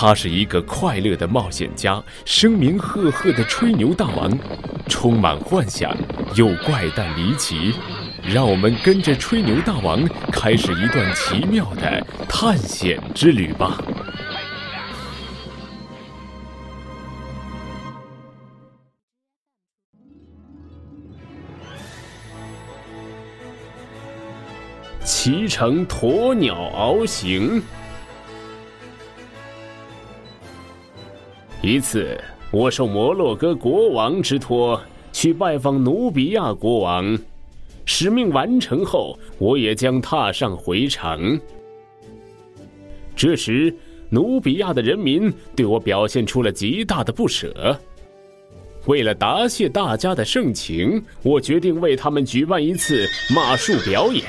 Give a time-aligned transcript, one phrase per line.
[0.00, 4.30] 他是一个快乐的冒险家，声名赫赫的吹牛大王，
[4.86, 5.92] 充满幻想
[6.36, 7.74] 又怪诞离奇。
[8.22, 13.76] 让我们跟着吹牛大王开始一段奇妙的探险之旅吧！
[25.04, 27.60] 骑乘鸵鸟翱行。
[31.68, 32.18] 一次，
[32.50, 34.80] 我受摩洛哥国王之托，
[35.12, 37.18] 去拜访努比亚国王。
[37.84, 41.38] 使命完成后，我也将踏上回程。
[43.14, 43.74] 这时，
[44.08, 47.78] 努比亚的人民对我表现出了极大的不舍。
[48.86, 54.24] 为了答谢大家的盛情，我决定为他们举办一次马术表演。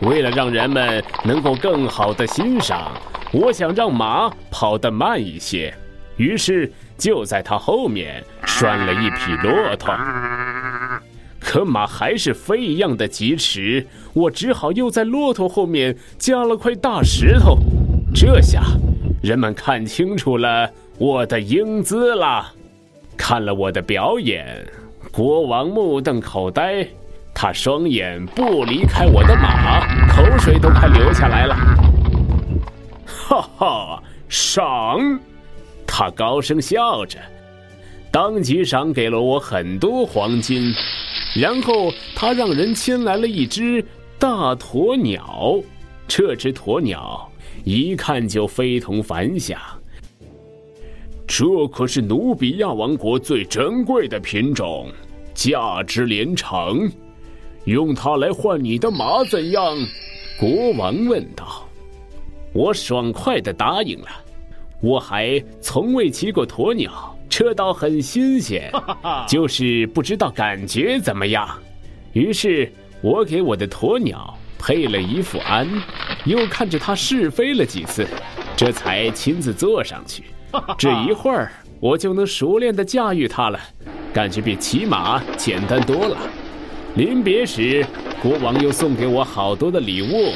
[0.00, 2.92] 为了让人们能够更好的欣赏，
[3.32, 5.74] 我想让马跑得慢一些，
[6.16, 9.94] 于是就在他后面拴了一匹骆驼。
[11.38, 17.58] 可马还是飞一样的疾驰，我只好又在骆驼后面加了块大石头。
[18.14, 18.62] 这下，
[19.22, 22.52] 人们看清楚了我的英姿了。
[23.16, 24.66] 看了我的表演，
[25.12, 26.86] 国王目瞪口呆，
[27.32, 31.54] 他双眼不离开我的马，口水都快流下来了。
[33.06, 34.98] 哈哈，赏！
[35.98, 37.18] 他高声笑着，
[38.10, 40.74] 当即赏给了我很多黄金。
[41.34, 43.82] 然后他让人牵来了一只
[44.18, 45.58] 大鸵鸟，
[46.06, 47.26] 这只鸵鸟
[47.64, 49.58] 一看就非同凡响。
[51.26, 54.92] 这可是努比亚王国最珍贵的品种，
[55.32, 56.92] 价值连城。
[57.64, 59.74] 用它来换你的马怎样？
[60.38, 61.66] 国王问道。
[62.52, 64.08] 我爽快的答应了。
[64.80, 67.12] 我还从未骑过鸵鸟。
[67.28, 68.70] 车倒很新鲜，
[69.28, 71.46] 就是不知道感觉怎么样。
[72.12, 75.68] 于是我给我的鸵鸟配了一副鞍，
[76.24, 78.06] 又看着它试飞了几次，
[78.56, 80.22] 这才亲自坐上去。
[80.78, 83.60] 这一会儿，我就能熟练地驾驭它了，
[84.14, 86.16] 感觉比骑马简单多了。
[86.94, 87.84] 临别时，
[88.22, 90.32] 国王又送给我好多的礼物，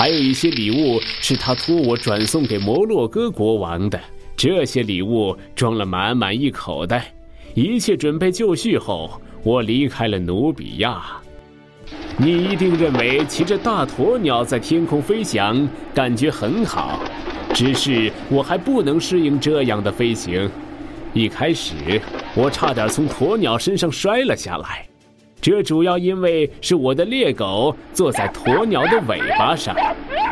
[0.00, 4.00] 还有一些礼物是他托我转送给摩洛哥国王的。
[4.34, 7.12] 这些礼物装了满满一口袋，
[7.52, 11.02] 一切准备就绪后，我离开了努比亚。
[12.16, 16.98] 你一定认为骑着大鸵鸟在天空飞翔感觉很好，
[17.52, 20.50] 只是我还不能适应这样的飞行。
[21.12, 21.74] 一开始，
[22.34, 24.86] 我差点从鸵鸟身上摔了下来。
[25.40, 29.74] 这主要因为是我的猎狗坐在鸵鸟的尾巴上，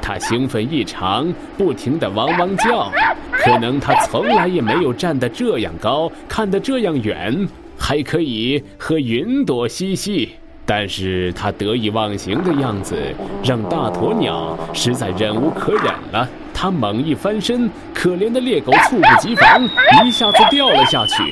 [0.02, 2.92] 它兴奋异常，不停地汪汪叫。
[3.32, 7.48] 可能它从来也没有站得这样高，看得这样远，
[7.78, 10.30] 还可以和云朵嬉戏。
[10.66, 12.94] 但是它得意忘形的样子，
[13.42, 16.28] 让大鸵鸟实在忍无可忍了。
[16.52, 19.66] 它猛一翻身，可怜的猎狗猝不及防，
[20.04, 21.22] 一下子掉了下去。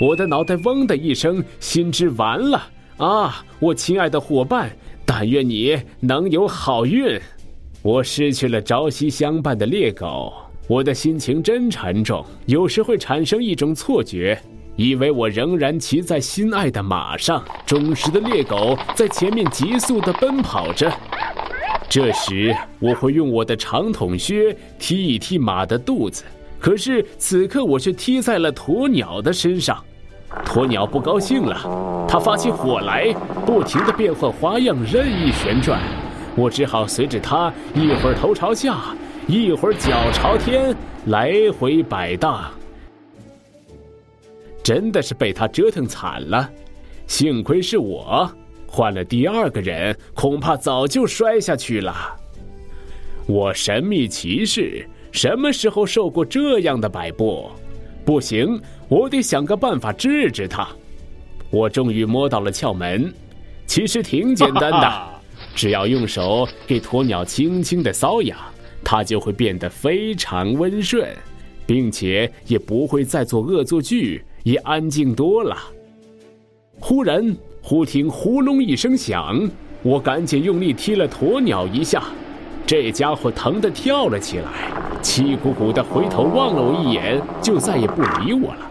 [0.00, 2.62] 我的脑袋嗡的一声，心知完了。
[2.98, 4.70] 啊，我亲爱的伙伴，
[5.06, 7.18] 但愿你能有好运。
[7.80, 10.32] 我失去了朝夕相伴的猎狗，
[10.66, 12.24] 我的心情真沉重。
[12.46, 14.36] 有时会产生一种错觉，
[14.74, 20.92] 以为我仍然骑在心爱的马上，忠实的猎狗在前面急速地奔跑着。
[21.88, 26.24] 这时，我会用我的长筒靴踢一踢马的肚子，
[26.58, 29.82] 可是此刻我却踢在了鸵鸟的身上。
[30.44, 33.12] 鸵鸟不高兴了，它发起火来，
[33.46, 35.80] 不停地变换花样，任意旋转。
[36.36, 38.94] 我只好随着它，一会儿头朝下，
[39.26, 40.74] 一会儿脚朝天，
[41.06, 42.50] 来回摆荡。
[44.62, 46.48] 真的是被它折腾惨了，
[47.06, 48.30] 幸亏是我，
[48.66, 51.94] 换了第二个人，恐怕早就摔下去了。
[53.26, 57.50] 我神秘骑士什么时候受过这样的摆布？
[58.08, 58.58] 不行，
[58.88, 60.66] 我得想个办法治治他。
[61.50, 63.12] 我终于摸到了窍门，
[63.66, 65.08] 其实挺简单的，
[65.54, 68.38] 只要用手给鸵鸟轻轻的搔痒，
[68.82, 71.06] 它就会变得非常温顺，
[71.66, 75.54] 并且也不会再做恶作剧，也安静多了。
[76.80, 79.38] 忽然，忽听呼隆一声响，
[79.82, 82.04] 我赶紧用力踢了鸵鸟一下。
[82.68, 84.70] 这家伙疼得跳了起来，
[85.00, 88.70] 气鼓鼓的回头望了我一眼，就再也不理我了。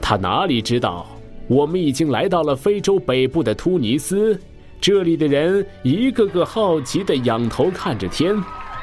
[0.00, 1.06] 他哪里知道，
[1.46, 4.36] 我们已经来到了非洲北部的突尼斯，
[4.80, 8.34] 这里的人一个个好奇的仰头看着天，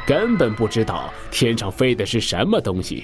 [0.06, 3.04] 根本不知道天上飞的是什么东西。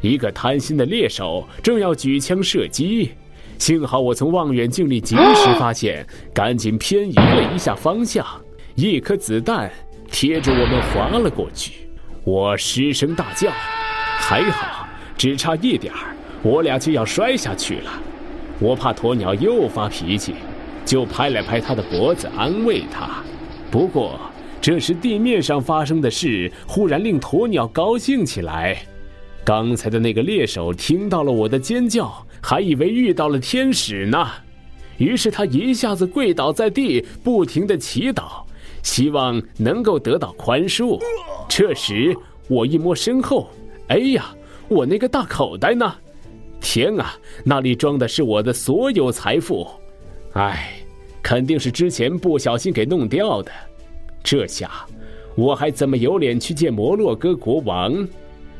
[0.00, 3.12] 一个贪心的猎手正要举枪射击，
[3.58, 6.04] 幸好我从望远镜里及时发现，
[6.34, 8.26] 赶紧偏移了一下方向，
[8.74, 9.70] 一颗子弹
[10.10, 11.88] 贴着我们滑了过去。
[12.24, 13.50] 我失声大叫，
[14.18, 14.86] 还好，
[15.16, 17.90] 只差一点儿，我俩就要摔下去了。
[18.58, 20.34] 我怕鸵鸟又发脾气，
[20.84, 23.22] 就拍了拍它的脖子安慰它。
[23.70, 24.20] 不过，
[24.60, 28.76] 这时地面上发生的事忽然令鸵鸟高兴起来。
[29.42, 34.28] 刚才的那个猎手听到了我的尖叫，还以为遇到了天使呢，
[34.98, 38.44] 于是他一下子跪倒在地，不停的祈祷，
[38.82, 41.00] 希望能够得到宽恕。
[41.48, 42.16] 这时
[42.48, 43.48] 我一摸身后，
[43.88, 44.34] 哎呀，
[44.68, 45.94] 我那个大口袋呢？
[46.60, 49.66] 天啊，那里装的是我的所有财富！
[50.34, 50.74] 哎，
[51.22, 53.50] 肯定是之前不小心给弄掉的。
[54.22, 54.70] 这下
[55.34, 58.06] 我还怎么有脸去见摩洛哥国王？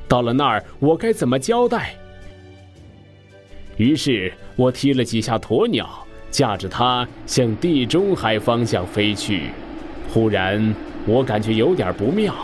[0.08, 1.94] 到了那儿，我该怎么交代？
[3.76, 5.88] 于是我踢了几下鸵鸟，
[6.31, 9.50] 驾着它向地中海方向飞去。
[10.12, 10.74] 忽然，
[11.06, 12.34] 我感觉有点不妙，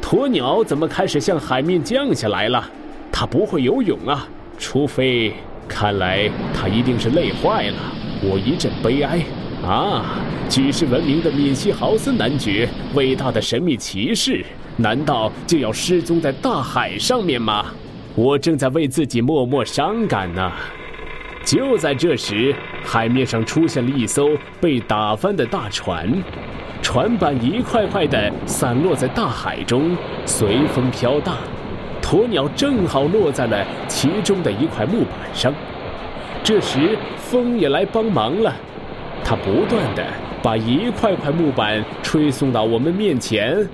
[0.00, 2.66] 鸵鸟怎么开始向海面降下来了？
[3.12, 4.26] 它不会游泳啊，
[4.58, 5.34] 除非……
[5.68, 7.76] 看来它一定是累坏了。
[8.22, 9.20] 我一阵悲哀。
[9.62, 10.16] 啊，
[10.48, 14.42] 举世闻名的米西豪森男爵，伟大的神秘骑士。
[14.78, 17.66] 难道就要失踪在大海上面吗？
[18.14, 20.50] 我正在为自己默默伤感呢。
[21.44, 24.30] 就在这时，海面上出现了一艘
[24.60, 26.10] 被打翻的大船，
[26.82, 29.96] 船板一块块的散落在大海中，
[30.26, 31.36] 随风飘荡。
[32.02, 35.54] 鸵鸟正好落在了其中的一块木板上。
[36.42, 38.52] 这时，风也来帮忙了，
[39.22, 40.04] 它不断的
[40.42, 43.68] 把一块块木板吹送到我们面前。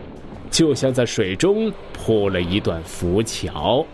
[0.50, 3.84] 就像在水中铺了一段浮桥。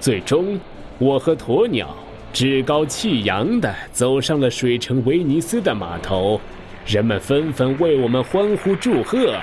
[0.00, 0.58] 最终，
[0.98, 1.88] 我和鸵鸟
[2.32, 6.40] 趾高气扬地走上了水城威尼斯的码头，
[6.84, 9.40] 人们纷纷为我们欢呼祝贺，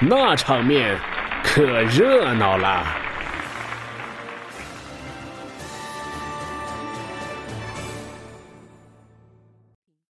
[0.00, 0.98] 那场面
[1.42, 2.84] 可热闹了。